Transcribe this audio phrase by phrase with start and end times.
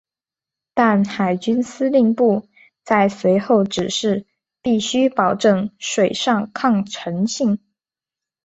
[0.73, 2.47] 但海军司令部
[2.83, 4.25] 在随后指示
[4.63, 7.59] 必须保证水上抗沉性。